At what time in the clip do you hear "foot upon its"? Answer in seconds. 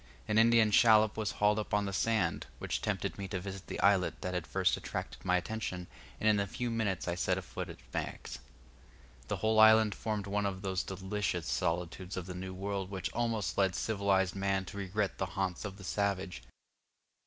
7.43-7.87